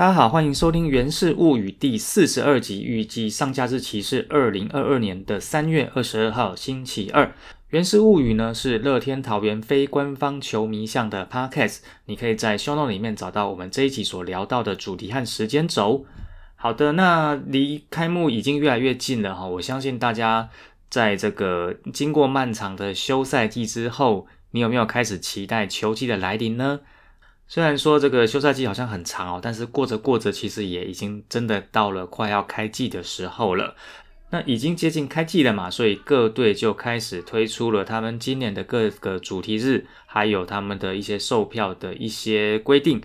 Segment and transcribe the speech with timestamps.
[0.00, 7.26] 大家好，欢迎收听《源氏物语》第四十二集，预计上架日期是二零二二年的三月二十二号星期二。
[7.68, 16.06] 《源氏物语》呢是乐天桃园非官方球迷向的 podcast，你可以在 show note 里面找到我们这一集所聊到的主题和时间轴。
[16.56, 20.48] 好的，那离开幕已经越来越近了哈，我相信大家
[20.88, 26.80] 在这个经过漫长的休赛季之后，你有没有开始期待球季的来临呢？
[27.52, 33.74] 虽然说这个休赛季好像很长哦，但是过着过着，其实也已经真的到了快要开季的时候了。
[34.30, 43.02] 那已经接近开季了嘛，所以各队就开始推出了他们今年的各个主题日，还有他们的一些售票的一些规定。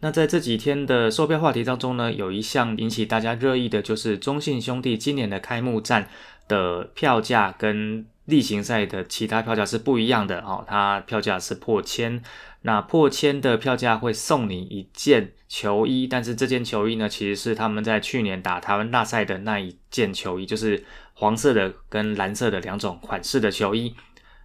[0.00, 6.08] 那在这几天的售票话题当中呢，有一项引起大家热议的，就是中信兄弟今年的开幕战
[6.48, 12.22] 的票价跟例行赛的其他票价是不一样的哦，它票价是破千。
[12.66, 23.94] 那破千的票价会送你一件球衣，但是这件球衣呢，其实是他们在去年打台湾大赛的那一件球衣，就是黄色的跟蓝色的两种款式的球衣。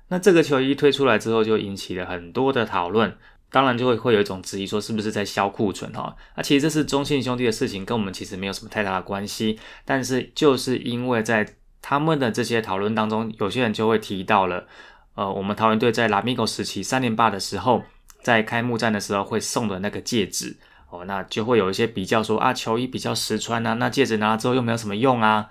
[0.09, 3.17] 那这个球衣推出来之后，就引起了很多的讨论，
[3.49, 6.15] 当然就会会有一种质疑，说是不是在销库存哈？
[6.35, 9.57] 那其实这是中信兄弟的事情，跟我们其实没有什么太大的关系。
[9.83, 11.43] 但是就是因为在
[11.81, 14.67] 他们的这些讨论当中，有些人就会提到了，
[15.15, 17.81] 呃，我们桃园队在拉米狗时期三连霸的时候。
[18.21, 20.57] 在开幕战的时候会送的那个戒指
[20.89, 25.49] 哦，那就会有一些比较说啊，球衣比较实穿啊，那戒指拿了之后又没有什么用啊。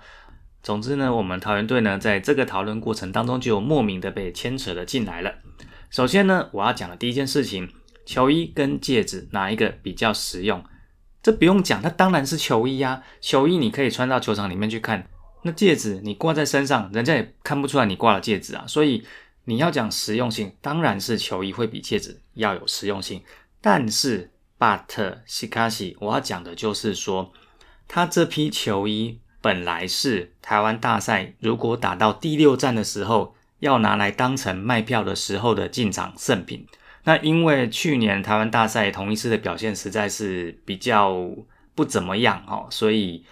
[0.63, 5.33] 总之呢，我们桃园队呢在这个讨论过程当中就莫名的被牵扯了进来了。
[5.89, 7.67] 首先呢，我要讲的第一件事情，
[8.05, 10.63] 球衣跟戒指哪一个比较实用？
[11.23, 13.01] 这不用讲，那当然是球衣啊。
[13.19, 15.07] 球衣你可以穿到球场里面去看，
[15.41, 19.03] 那戒指你挂在身上，人家也看不出来你挂了戒指啊，所以。
[19.45, 23.21] 你要讲实用性，当然是球衣会比戒指要有实用性。
[23.59, 27.31] 但是，but 西卡西，我要讲的就是说，
[27.87, 36.67] 他这批球衣本来是台湾大赛如果打到第六站的时候，要拿来当成卖票的时候的进场赠品。
[37.03, 41.15] 那因为去年台湾大赛同一次的表现实在是比较
[41.73, 43.25] 不怎么样哦，所以。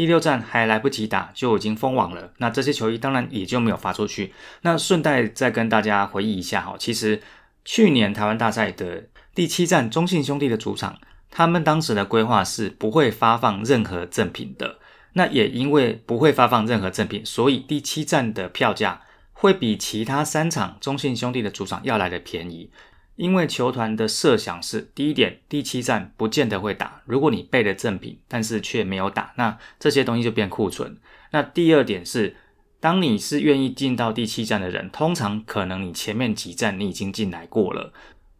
[0.00, 4.32] 第六站还来不及打就已经封网了，那这些球衣当然也就没有发出去。
[4.62, 7.20] 那顺带再跟大家回忆一下哈，其实
[7.66, 10.98] 去年台湾大赛的第七站中信兄弟的主场，
[11.30, 14.78] 他们当时的规划是不会发放任何赠品的。
[15.12, 19.02] 那也因为不会发放任何赠品，所以第七站的票价
[19.34, 22.70] 会比其他三场中信兄弟的主场要来的便宜。
[23.20, 27.02] 因为球团的设想是，第一点，第七站不见得会打。
[27.04, 30.96] 如果你备了赠品，但是却没有打，那这些东西就变库存。
[31.30, 32.34] 那第二点是，
[32.80, 37.92] 当你是愿意进到第七站的人，通常可能你前面几站你已经进来过了。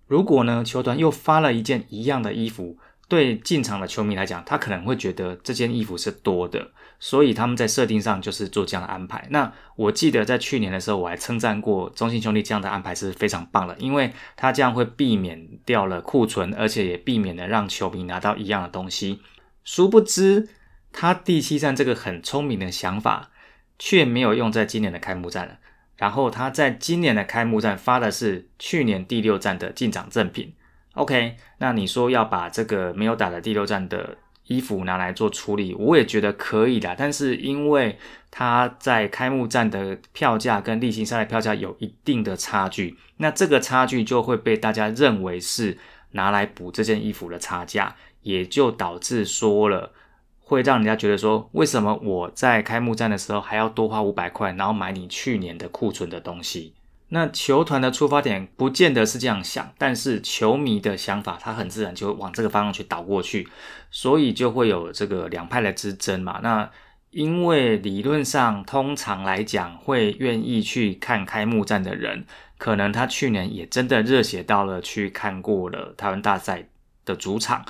[0.06, 2.78] 如果呢，球团又发了一件一样的衣服。
[3.06, 6.70] 对进场的球迷来讲，他可能会觉得这件衣服是多的，
[7.00, 9.26] 所以他们在设定上就是做这样的安排。
[9.30, 19.22] 那我记得在去年的时候，我还称赞过中信兄弟这样的安排是非常棒的，因为他这样会避免掉了库存，而且也避免了让球迷拿到一样的东西。
[19.64, 20.50] 殊不知，
[20.92, 23.30] 他第七站这个很聪明的想法
[23.78, 25.58] 却没有用在今年的开幕战了。
[25.96, 30.54] 然后他在今年的开幕战发的是去年第六站的进场赠品。
[30.94, 34.16] OK，那你说要把这个没有打的第六站的
[34.46, 36.94] 衣服拿来做处理，我也觉得可以的。
[36.98, 37.98] 但是因为
[38.30, 45.78] 它在开幕战的票价跟例行赛的票价有一定的差距，那这个差距就会被大家认为是
[46.12, 49.92] 拿来补这件衣服的差价，也就导致说了
[50.38, 56.74] 会让人家觉得说，为什么我在开幕战的时候还要多花五百块，然后买你去年的库存的东西？
[57.10, 63.48] 那球团的出发点不见得是这样想，但是球迷的想法，他很自然就会往这个方向去倒过去，
[63.90, 66.40] 所以就会有这个两派的之争嘛。
[66.42, 66.70] 那
[67.10, 72.24] 因为理论上，通常来讲，会愿意去看开幕战的人，
[72.56, 76.68] 可能他去年也真的热血到了去看过了台湾大赛
[77.04, 77.64] 的主场，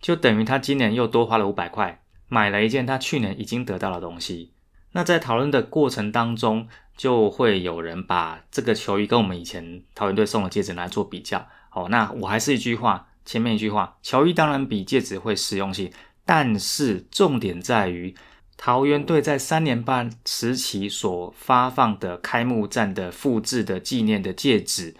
[0.00, 4.52] 就等于他今年又多花了五百块，买了一件他去年已经得到的东西。
[4.92, 6.66] 那在讨论的过程当中，
[6.96, 11.46] 就会有人把这个球衣跟我们以前桃园队送的戒指来做比较。
[11.68, 15.92] 好，那我还是一句话，前面一句话，球衣当然比戒指会实用性，
[16.24, 18.14] 但是重点在于
[18.56, 24.94] 桃园队在三年半时期所发放的开幕战的复制的纪念的戒指，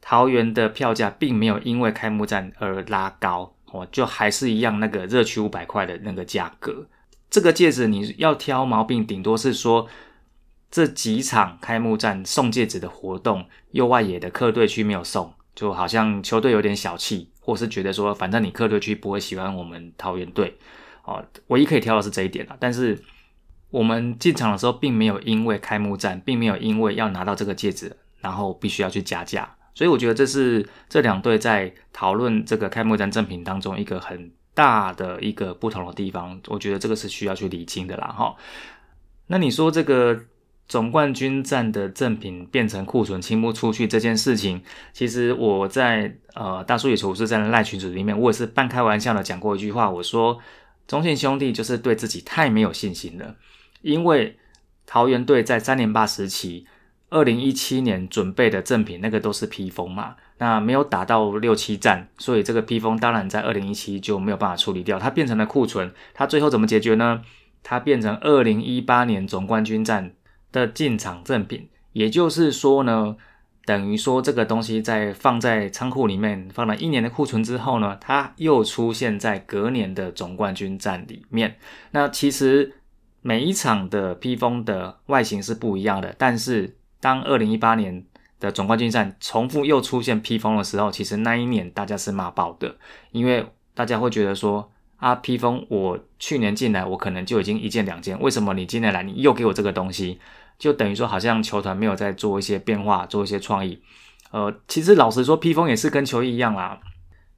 [0.00, 6.86] 桃园的票价并没有因为开幕战而拉高，哦，就还是一样那个热区五百块的那个价格。
[7.28, 9.86] 这个戒指你要挑毛病，顶多是说
[10.76, 20.58] 这几场开幕战送戒指的活动，右外野的客队区没有送，就好像球队有点小气，或是觉得说反正你客队区不会喜欢我们桃园队，
[21.04, 22.56] 哦，唯一可以挑的是这一点了。
[22.60, 23.02] 但是
[23.70, 29.50] 我们进场的时候，并没有因为开幕战，并没有因为要拿到这个戒指，然后必须要去加价。
[29.74, 36.38] 所以我觉得这是这两队在讨论这个开幕战赠品当中一个很大的一个不同的地方。
[36.48, 38.36] 我觉得这个是需要去理清的啦，哈。
[39.28, 40.20] 那你说这个
[40.68, 50.38] 总冠军战的赠品变成库存清不出去这件事情，其实我在呃大叔野球是在赖群组里面，我也是半开玩笑的讲过一句话，我说
[50.86, 53.36] 中信兄弟就是对自己太没有信心了，
[53.82, 54.38] 因为
[54.86, 56.66] 桃园队在三连霸时期。
[57.08, 65.92] 二零一七年准备的赠品那个都是披风嘛，那没有打到六七战，所以这个披风当然在二零一七就没有办法处理掉，它变成了库存。
[66.12, 67.22] 它最后怎么解决呢？
[67.62, 70.14] 它变成二零一八年总冠军战
[70.56, 73.16] 的进场赠品，也就是说呢，
[73.66, 81.58] 等于说这个东西在放在仓库里面放了一年的库存之后呢，它又出现在隔年的总冠军战里面。
[81.90, 82.74] 那其实
[83.20, 86.76] 每一场的披风的外形是不一样的，但是。
[86.98, 88.04] 当二零一八年
[88.40, 92.74] 的总冠军战重复又出现披风的时候，其实那一年大家是骂爆的，
[93.12, 100.18] 因为大家会觉得说啊，披风我去年进来我可能就已经一件两件，为什么你今年来你又给我这个东西？
[100.58, 103.82] 就等于说好像球团没有在做一些变化，做一些创意。
[104.30, 106.80] 呃，其实老实说，披风也是跟球衣一样啦，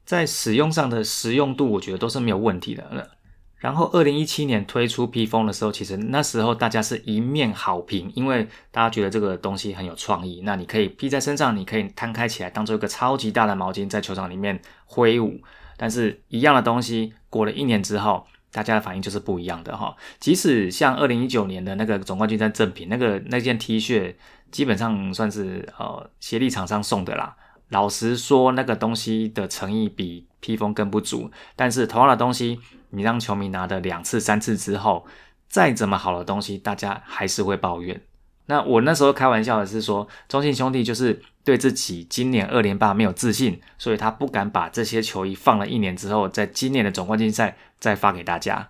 [0.05, 3.11] 在使用上的实用度，我觉得都是没有问题的。
[3.59, 10.43] 然后，二零一七年推出披风的时候，其实那时候大家是一面好评，因为大家觉得这个东西很有创意。
[10.45, 15.41] 那你可以披在身上，你可以摊开起来，当做一个超级大的毛巾，在球场里面挥舞。
[15.77, 18.25] 但是，一样的东西过了一年之后，
[18.59, 19.95] 大家的反应就是不一样的哈。
[20.19, 24.17] 即使像二零一九年的那个总冠军战赠品，那个那件 T 恤，
[24.51, 27.37] 基本上算是呃协力厂商送的啦。
[27.69, 31.31] 老实说，那个东西的诚意比披风更不足。
[31.55, 32.59] 但是同样的东西。
[32.91, 35.07] 你让球迷拿的两次、三次之后，
[35.47, 38.01] 再怎么好的东西，大家还是会抱怨。
[38.49, 48.69] 那我那时候开玩笑的是说，中信兄弟就是对自己今年二连霸没有自信，所以他不敢把这些球衣放了一年之后，在今年的总冠军赛再发给大家。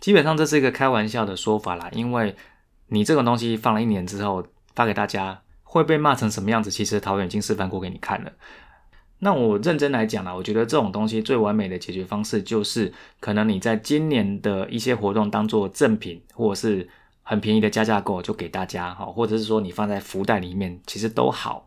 [0.00, 2.34] 基本上这是一个开玩笑的说法啦，因为
[2.88, 6.70] 你这种东西放了一年之后发给大家，会被骂成什么样子？
[6.70, 8.32] 其实陶远已经示范过给你看了。
[9.18, 16.88] 那我认真来讲啦，我觉得这种东西最完美的解决方式就是，可能你在今年的一些活动当做赠品，或者是
[17.28, 21.66] 很便宜的加价购就给大家哈，或者是说你放在福袋里面，其实都好。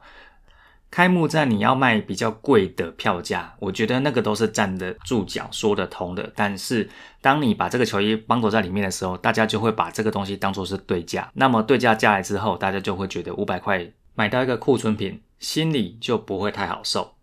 [0.90, 6.32] 开幕战你要卖比较贵的票价，我觉得那个都是站得住脚、说得通的。
[6.36, 6.90] 但是
[7.22, 11.30] 当你把这个球衣绑走在里面的时候，大家就会把这个东西当做是对价。
[11.36, 17.14] 那么对价下来之后，大家就会觉得五百块买到一个库存品，心里就不会太好受。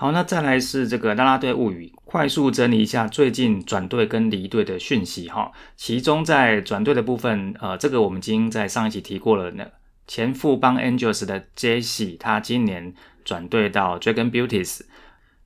[0.00, 5.52] 好，那再来是这个啦啦队物语，快速整理一下最近转队跟离队的讯息哈。
[5.76, 9.66] 其中在转队的部分，呃，这个我们已经在上一集提过了呢。
[10.06, 12.94] 前富邦 Angels 的 Jesse，他今年
[13.26, 14.80] 转队到 Dragon Beauties。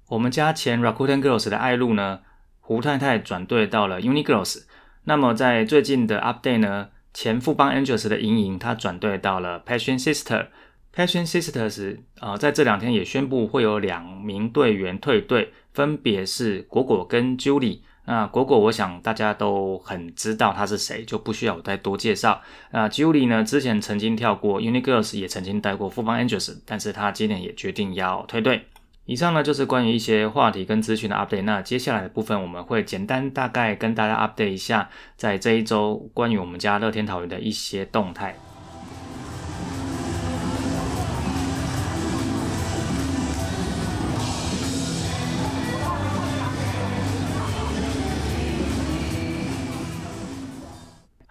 [0.07, 2.21] 我们家前 Rakuten Girls 的爱露呢，
[2.61, 4.63] 胡太太转队到了 Uni Girls。
[5.03, 10.47] 那么在最近的 update 呢，前富邦 Angels 的莹莹，她转队到了 Passion Sister。
[10.95, 17.81] Passion Sisters 啊，在这两天也宣布会有两名队员退队，分别是果果跟 Julie。
[18.07, 22.41] 那果果，我想大家都很知道他是谁，就不需要我再多介绍。
[22.71, 28.67] 那 Julie 呢，之前曾经跳过 Uni Girls，也曾经带过富邦 Angels，但是他今年也决定要退队。
[29.07, 31.43] 以上呢就是关于一些话题跟资讯的 update。
[31.43, 38.37] 那接下来的部分，我们会简单大概跟大家 update 一下，在这一周关于我们家乐天桃园的一些动态。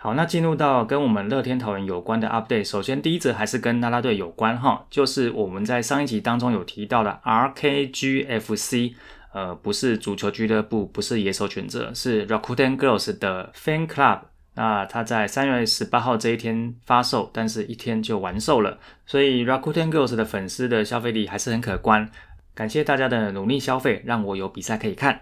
[0.03, 2.65] 好，那进入到跟我们乐天桃园有关的 update。
[2.65, 8.95] 首先，第一则还是跟啦啦队有关哈，就是我们在上一集当中有提到的 RKGFC，
[9.31, 14.19] 呃，不是足球俱乐部，不是野手选择，是 Rakuten Girls 的 Fan Club。
[14.55, 22.11] 那它在三月十八号这一天发售，但是一天就完售了，所以 Rakuten Girls 的粉丝的消费力还是很可观。
[22.53, 25.21] 感谢大家的努力消费，让我有比赛可以看。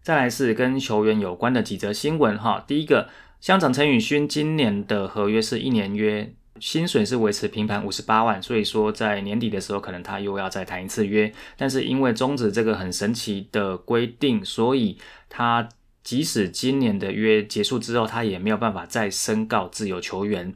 [0.00, 3.10] 再来是跟球员有关的几则新闻哈，第一个。
[3.40, 11.32] 乡长陈宇勋今年的合约是一年约，薪水是维持平盘五十八万，所以说在年底的时候，可能他又要再谈一次约。
[11.56, 14.98] 但是因为终止这个很神奇的规定，所以
[15.30, 15.66] 他
[16.04, 20.52] 即使今年的约结束之后，他也没有办法再申告自由球员。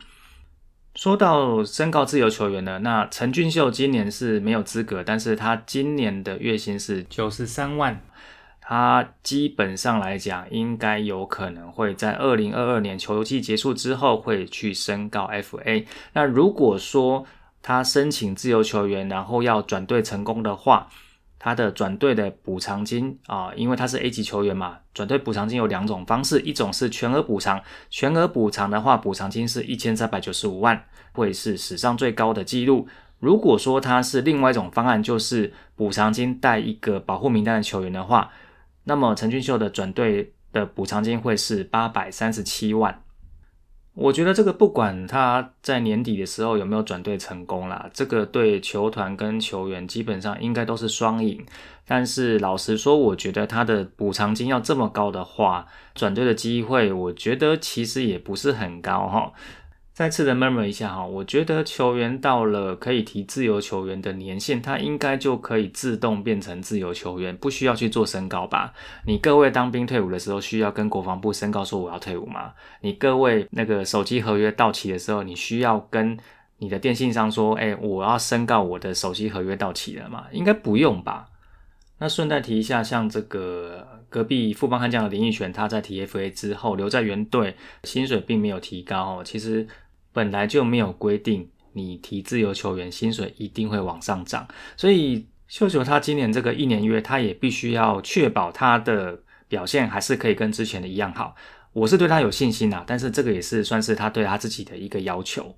[0.94, 8.00] 说到申告自由球员呢，那陈俊秀今年是没有资格，但是他今年的月薪是九十三万，
[8.66, 15.84] 他基本上来讲应该有可能会在二零二二年球季结束之后会去申告 FA。
[16.14, 17.26] 那如果说
[17.62, 20.88] 他申请自由球员，然后要转队成功的话，
[21.38, 32.88] 他的转队的补偿金啊，因为他是 A 级球员嘛，转队补偿金有两种方式，一种是全额补偿，全额补偿的话，补偿金是一千三百九十五万，会是史上最高的记录。
[33.20, 38.30] 如果说他是另外一种方案，就是补偿金带一个保护名单的球员的话，
[38.84, 43.00] 那么陈俊秀的转队的补偿金会是八百三十七万。
[43.94, 51.46] 我觉得这个不管他在年底的时候有没有转队成功啦，这个对球团跟球员基本上应该都是双赢。
[51.86, 59.32] 但是老实说，我觉得他的补偿金要这么高的话，转队的机会，我觉得其实也不是很高哈。
[59.94, 68.74] 再次的 murmur 一下哈，我觉得球员到了可以提自由球员的年限，他应该就可以自动变成自由球员，不需要去做申告吧？
[69.06, 72.52] 你各位当兵退伍的时候，需要跟国防部申告说我要退伍吗？
[72.80, 76.18] 你各位那个手机合约到期的时候，你需要跟
[76.58, 80.24] 你的电信商说，哎，我要申告我的手机合约到期了吗？
[80.32, 81.26] 应该不用吧？
[81.98, 89.68] 那顺带提一下，像这个隔壁富邦悍将的林奕璇，他在 TFA 之后留在原队，薪水并没有提高哦，其实。
[90.14, 101.34] 本来就没有规定，你提自由球员薪水一定会往上涨，所以秀球他今年这个一年约，他也必须要确保他的表现还是可以跟之前的一样好。
[101.72, 105.54] 我是对他有信心啊，但是这个也是算是他对他自己的一个要求。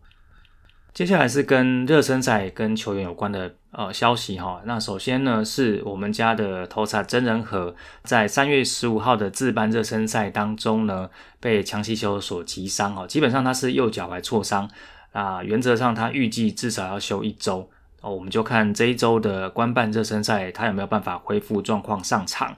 [0.96, 4.62] 接下来是跟热身赛跟球员有关的呃消息哈。
[4.64, 13.06] 那首先呢，是我们家的投萨真人和在三月十五号的自办热身赛当中呢，被强袭球所击伤哦。
[13.06, 14.70] 基本上他是右脚踝挫伤
[15.12, 17.68] 啊，原则上他预计至少要休一周
[18.00, 18.14] 哦。
[18.14, 22.56] 我们就看这一周的官办热身赛，他有没有办法恢复状况上场。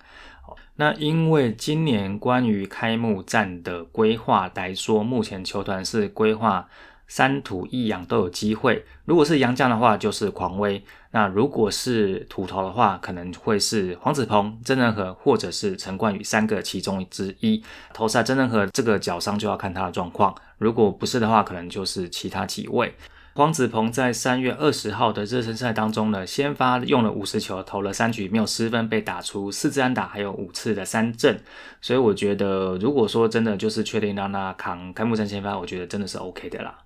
[0.76, 6.68] 那因为今年关于开幕战的规划来说，目前球团是规划。
[7.08, 8.84] 三土一养都有机会。
[9.04, 17.64] 如果是杨将的话，就是狂威；那如果是土头的话，可能会是黄子鹏、曾仁和或者是陈冠宇三个其中之一。
[17.92, 22.94] 投赛曾仁和这个脚伤就要看他的状况，如果不是的话，可能就是其他几位。
[23.34, 31.38] 黄子鹏在三月二十号的热身赛当中呢，先发用了五十球，投了三局，没有失分，被打出四支安打，还有五次的三振。
[31.80, 36.76] 所以我觉得，如果说真的就是确定让他扛开幕战先发，我觉得真的是 OK 的啦。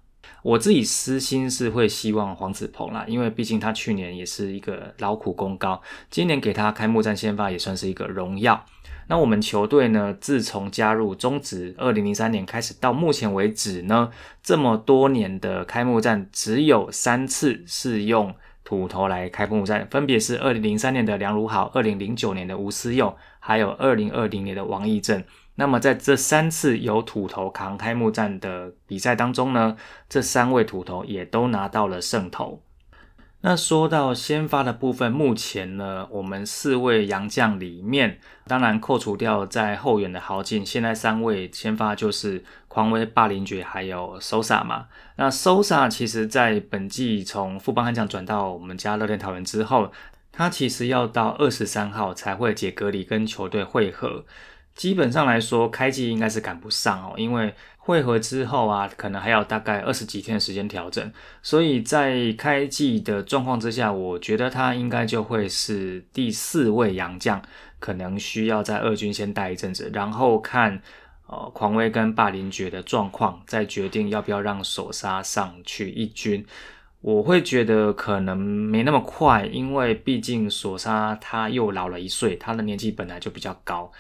[0.43, 5.81] 我自己私心是会希望黄子鹏啦，因为毕竟他去年也是一个劳苦功高，
[6.11, 8.65] 今年给他开幕战先发也算是一个荣耀。
[9.09, 14.11] 那我们球队呢，自从加入中职二零零三年开始到目前为止呢，
[14.43, 25.23] 这么多年的开幕战只有三次是用土头来开幕战，分别是二零零三年的梁如豪、二零零九年的吴思佑，还有二零二零年的王义正。
[25.57, 29.77] 那么在这三次由土头扛开幕战的比赛当中呢，
[30.09, 32.63] 这三位土头也都拿到了胜投。
[33.45, 44.87] 那说到先发的部分，目前呢，我们四位洋将里面，当然扣除掉在后援的豪进，现在三位先发就是匡威、霸凌爵还有 Sosa 嘛。
[45.17, 49.91] 那 Sosa 其实在本季从富邦悍将转到我们家乐天桃园之后，
[50.31, 54.25] 他其实要到二十三号才会解隔离跟球队会合。
[54.75, 61.13] 基本上来说，开季应该是赶不上哦，因为汇合之后啊，可能还要大概二十几天的时间调整，
[61.43, 67.43] 所以在开季的状况之下，我觉得他应该就会是第四位洋将，
[67.79, 70.81] 可能需要在二军先待一阵子，然后看
[71.27, 76.47] 呃狂威跟霸凌爵的状况，再决定要不要让索沙上去一军。
[77.01, 83.91] 我会觉得可能没那么快，因为毕竟索沙他又老了一岁，他的年纪本来就比较高。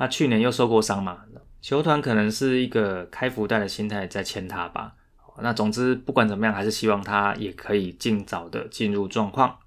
[0.00, 1.18] 他去年又受过伤嘛，
[1.60, 4.94] 球团可能是一个开福袋的心态在签他吧。
[5.42, 9.58] 那总之不管怎么样，还是希望他也可以尽早的进入状况。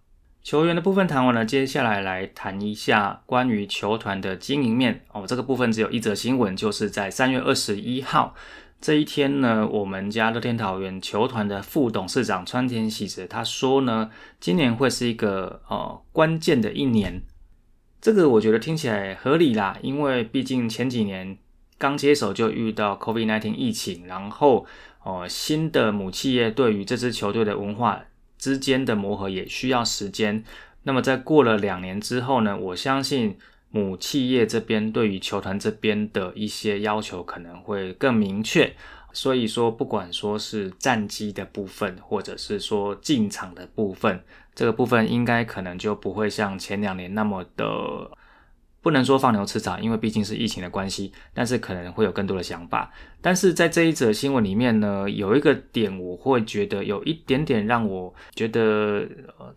[0.41, 5.23] 球员的部分谈完了，接下来来谈一下关于球团的经营面哦。
[5.27, 8.33] 这个部分只有一则新闻，就是在三月二十一号
[8.81, 14.09] 这一天呢，我们家乐天桃园球团的副董事长川田喜子他说呢，
[14.39, 17.21] 今年会是一个呃关键的一年。
[18.03, 21.37] 这个我觉得听起来合理啦，因为毕竟前几年
[21.77, 24.65] 刚接手就遇到 COVID-19 疫情，然后
[25.03, 28.03] 哦新的母企业对于这支球队的文化
[28.37, 30.43] 之间的磨合也需要时间。
[30.83, 33.37] 那么在过了两年之后呢，我相信
[33.69, 38.75] 母企业这边对于球团这边的一些要求可能会更明确。
[39.13, 44.21] 所以说不管说是战机的部分，或者是说进场的部分，
[44.53, 48.11] 这个部分应该可能就不会像前两年那么的。
[48.81, 52.91] 不能说放牛吃草，因为毕竟是疫情的关系，但是可能会有更多的想法。
[53.21, 59.07] 但是在这一则新闻里面呢，有一个点我会觉得有一点点让我觉得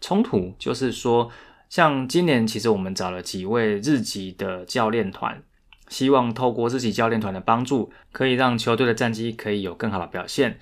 [0.01, 1.29] 冲突，就是说，
[1.69, 5.43] 像今年其实我们找了几位日籍的教练团，
[5.89, 10.59] 希望透过日籍教练团的帮助，可以让球队的战绩可以有更好的表现。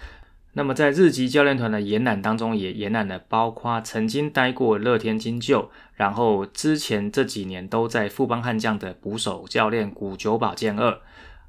[0.57, 11.01] 那么在日籍教练团的延揽当中，也延揽了包括曾经待过乐天金鹫，然后之前这几年都在富邦悍将的捕手教练古久保健二。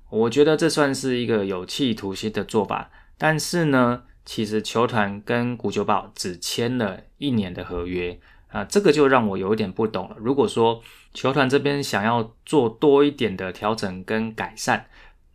[0.10, 2.90] 我觉得这算是一个有企图心的做法。
[3.18, 10.16] 但是呢，其实球团跟古久保只签了一年的合约啊，这个就让我有一点不懂了。
[10.20, 10.82] 如果说
[11.16, 14.86] 球团这边想要做多一点的调整跟改善，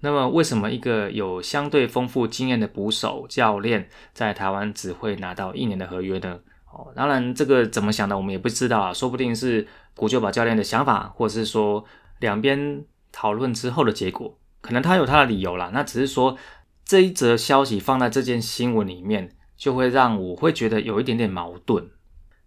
[0.01, 6.39] 那么，为什么一个有相对丰富经验的捕手教练在台湾只会拿到一年的合约呢？
[6.71, 8.93] 哦，当然，这个怎么想的，我们也不知道啊。
[8.93, 11.85] 说不定是古旧保教练的想法，或者是说
[12.21, 15.71] 两边讨论之后的结果，可能他有他的理由啦。
[15.73, 16.37] 那只是说
[16.85, 21.91] 这一则消息放在这件新闻里面，就会让我会觉得有一点点矛盾。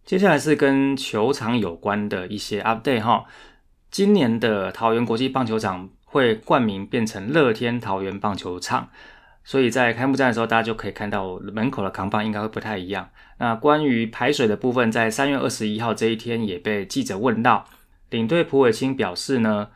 [0.06, 3.26] 接下来是跟球场有关的一些 update 哈。
[3.92, 5.90] 今年的桃园国际棒球场。
[6.14, 8.88] 会冠名变成乐天桃园棒球场，
[9.44, 13.10] 所以在开幕战的时候，大家就可以看到门口的扛棒应该会不太一样。
[13.40, 17.66] 那关于排水的部分，在三月二十一号这一天也被记者问到，
[18.12, 19.70] 领队蒲伟清表示呢，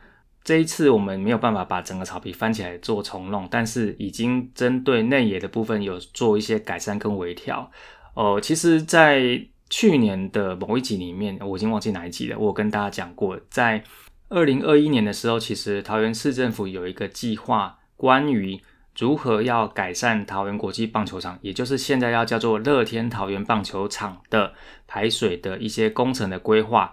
[0.44, 7.68] 这一次我们没有办法把整个草皮翻起来做重弄，但是已经针对内野的部分有做一些改善跟微调。
[8.14, 13.84] 哦，其实，在去年的某一集里面，我已经忘记哪一集了，我跟大家讲过，在。
[14.30, 18.60] 二零二一年的时候，其实桃园市政府有一个计划，关于
[18.98, 24.52] 如何要改善桃园国际棒球场，也就是现在要叫做乐天桃园棒球场的
[24.86, 26.92] 排水的一些工程的规划。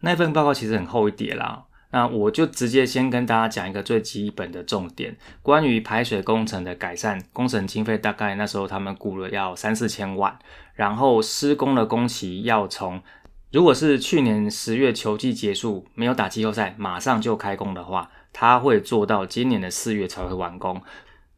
[0.00, 10.38] 那份报告其实很厚一叠啦，那我就直接先跟大家讲一个最基本的重点，关于排水工程的改善，工程经费大概那时候他们估了要三四千万，
[10.74, 13.02] 然后施工的工期要从。
[13.50, 20.80] 如果是去年十月球季结束没有打季后赛，马上就开工的话，他会做到今年的四月才会完工。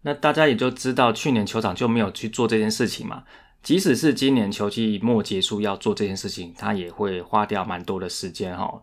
[0.03, 3.25] 那大家也就知道，去年球场就没有去做这件事情嘛。
[3.65, 8.83] 即使是今年球季末结束要做这件事情，他也会花掉蛮多的时间哈。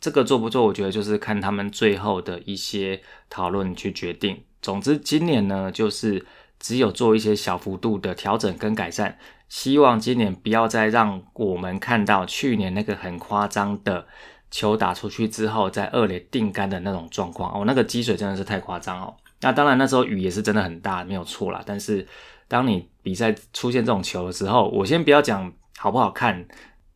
[0.00, 4.42] 这个做不做，我觉得就是看他们最后的一些讨论去决定。
[4.60, 6.26] 总之，今年呢，就是
[6.58, 9.18] 只有做一些小幅度的调整跟改善。
[9.52, 14.06] 希望今年不要再让我们看到去年那个很夸张的
[14.50, 19.14] 球打出去之后在二垒定杆的那种状况哦，那个积水真的是太夸张哦。
[19.42, 21.62] 那当然那时候雨也是真的很大，没有错啦。
[21.66, 22.08] 但是
[22.48, 26.46] 当你比赛出现这种球的时候，我先不要讲好不好看，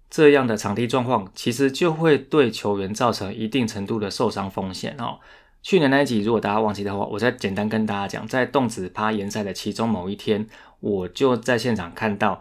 [0.08, 5.18] 这样的场地状况其实就会对球员造成一定程度的受伤风险哦。
[5.66, 10.46] 去年那一集如果大家忘记的话，我再简单跟大家讲，在动子趴延赛的其中某一天。
[10.78, 12.40] 我就在现场看到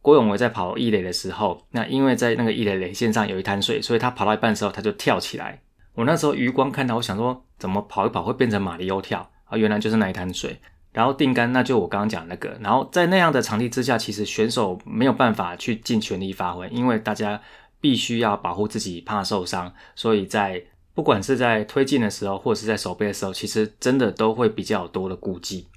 [0.00, 5.60] 郭永维在跑一垒的时候，那因为在那个一垒垒线上有一滩水，所以他跑到一半的时候他就跳起来。
[5.94, 9.58] 我那时候余光看到，我想说怎么跑一跑会变成马里奥跳啊？
[9.58, 10.56] 原来就是那一滩水。
[10.92, 12.56] 然后定杆，那就我刚刚讲那个。
[12.60, 17.42] 然后在那样的场地之下，其实选手没有办法去尽全力发挥，因为大家
[17.80, 19.74] 必须要保护自己，怕受伤。
[19.96, 20.62] 所以在
[20.94, 25.68] 不管是在推进的时候，或者是在守备的时候，其实真的都会比较多的顾忌。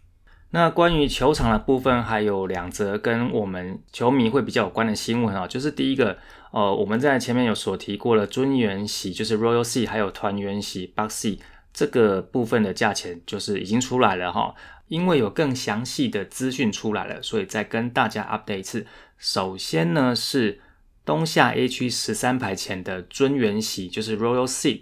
[0.51, 6.17] 那关于球场的部分，还有两则跟我们球迷会比较有关的新闻啊，就是第一个，
[6.51, 11.39] 呃，我们在前面有所提过了，尊元席就是 Royal Sea，还有团圆席 Box Sea
[11.73, 14.53] 这个部分的价钱就是已经出来了哈，
[14.89, 18.85] 因为有更详细的资讯出来了，所以再跟大家 update 一次。
[19.17, 20.61] 首先呢是
[21.03, 24.81] 东下 A 区十三排前的尊元席，就是 Royal Sea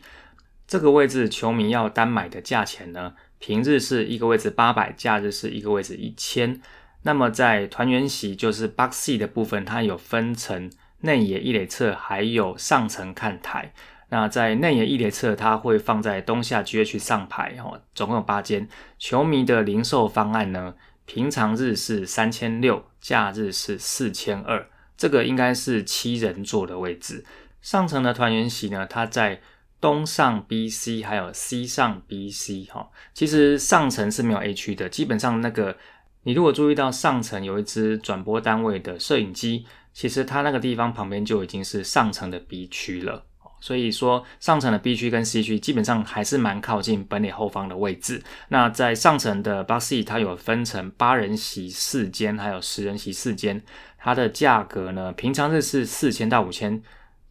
[0.71, 3.13] 这个位置，球迷要单买的价钱呢？
[3.39, 6.61] 平日是一个位置八百，假日是一个位置一千。
[7.01, 13.73] 那么在团圆席就是 box C 的部分，它有分成内野一垒侧，还有上层看台。
[14.11, 18.69] 那在内野一垒侧，它会放在东下 GH 上排哦，总共有八间。
[18.97, 24.69] 球迷的零售方案呢，平常日是三千六，假日是四千二。
[24.95, 27.25] 这个应该是七人座的位置。
[27.61, 29.41] 上层的团圆席呢，它在。
[29.81, 34.87] 东上 B、C 还有 C 上 B、C 哈，其实上层是没有 A 区的。
[34.87, 35.75] 基本上那个
[36.23, 43.25] 你如果注意到上层有一支转播单位的摄影机，其实它那个地方旁边就已经是上层的 B 区了。
[43.63, 48.23] 所以说上层的 B 区跟 C 区基本上还是蛮靠近本垒后方的位置。
[48.49, 53.61] 那在上层的 Box 它有分成八人席四间，还有十人席四间，
[53.99, 56.81] 它的价格呢，平常日是四千到五千，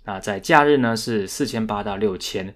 [0.04, 2.54] 那在假日呢是四千八到六千。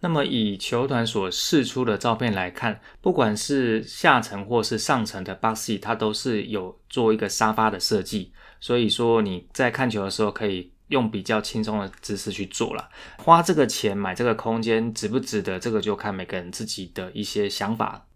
[0.00, 12.88] 那么以球团所释出的照片来看，不管是下层或是上层的 box 它都是有做一个沙发的设计，所以说你在看球的时候可以用比较轻松的姿势去做了。
[13.18, 18.06] 花这个钱买这个空间值不值得，这个就看每个人自己的一些想法。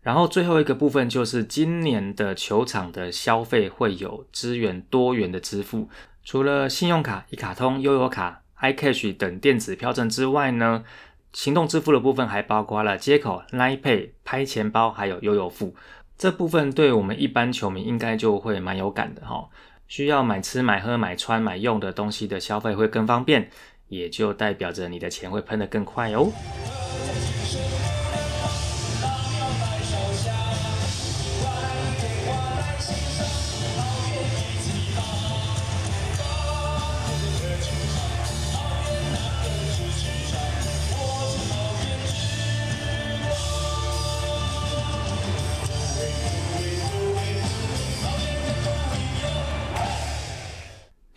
[0.00, 5.90] 然后最后一个部分就是今年的球场的消费会有支援多元的支付，
[6.30, 10.84] 除了信用卡、一卡通、悠游卡、iCash 等电子票证之外呢？
[11.32, 15.74] 行动支付的部分还包括了接口、Line Pay、拍钱包，还有悠游付。
[16.18, 19.48] 这部分对我们一般球迷应该就会蛮有感的哈。
[19.86, 23.48] 需要买吃、买喝、买穿、买用的东西的消费会更方便，
[23.88, 26.30] 也就代表着你的钱会喷得更快哦。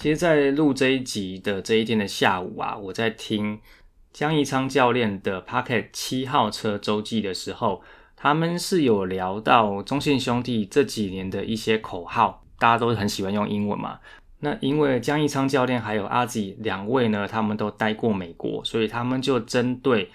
[0.02, 3.60] 其实，在录这一集的这一天的下午啊，我在听
[4.12, 7.84] 江一昌教练的 Pocket 七号车周记的时候，
[8.16, 14.00] 他们是有聊到中信兄弟这几年的一些口号，大家都很喜欢用英文嘛。
[14.40, 20.10] 那因为江一昌教练还有阿吉两位呢，他们都待过美国，所以他们就针对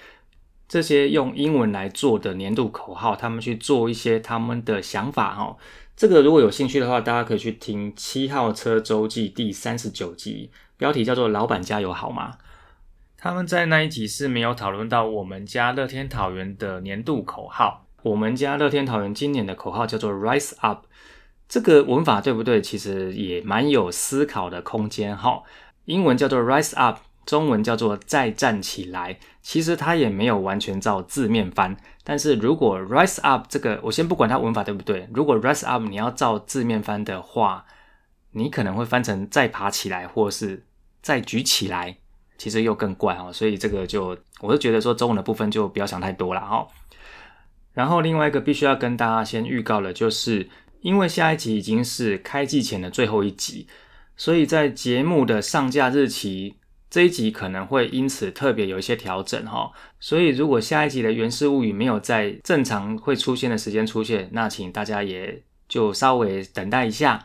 [0.66, 5.56] 这些用英文来做的年度口号，他们去做一些他们的想法哈。
[5.96, 12.36] 这个如果有兴趣的话，大家可以去听《七号车周记》第三十九集，标题叫做“老板加油好吗”。
[13.16, 17.86] 他们在那一集是没有讨论到我们家乐天桃园的年度口号。
[18.02, 20.84] 我们家乐天桃园今年的口号叫做 “Rise Up”，
[21.48, 22.60] 这个文法对不对？
[22.60, 25.44] 其实也蛮有思考的空间哈。
[25.86, 26.98] 英文叫做 “Rise Up”。
[27.26, 31.76] 中文叫做再站起来，其实它也没有完全照字面翻。
[32.04, 35.08] 但是如果 rise up 这个，我先不管它文法对不对。
[35.12, 37.66] 如果 rise up 你要照字面翻的话，
[38.30, 40.64] 你可能会翻成再爬起来，或是
[41.02, 41.96] 再举起来，
[42.38, 43.32] 其实又更怪哦。
[43.32, 46.68] 所以这个就，我是觉得说中文的部分就不要想太多了哈。
[47.72, 50.48] 然后另外一个必须要跟大家先预告的，就是
[50.80, 53.66] 因为下一集已经是开季前的最后一集，
[54.16, 56.54] 所以在节目的上架日期。
[56.96, 67.22] 这一集可能会因此特别有一些调整哈，所以如果下一集的《原始物语》没有在正常会出现的时间出现，那请大家也就稍微等待一下。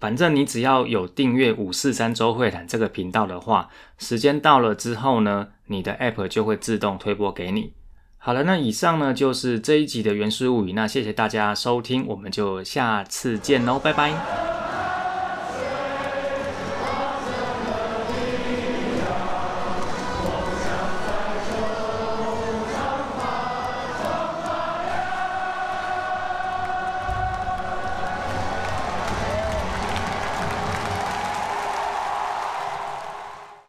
[0.00, 7.74] 反正你只要有订阅五四三周会谈这个频道的话，时间到了之后呢，你的 App 就会自动推播给你。
[8.16, 14.61] 好了，那以上呢就是这一集的《原始物语》，那谢谢大家收听，我们就下次见喽，拜拜。